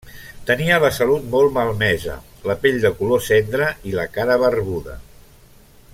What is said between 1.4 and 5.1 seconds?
malmesa, la pell de color cendra i la cara barbuda.